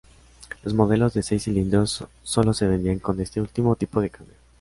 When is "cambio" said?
4.09-4.33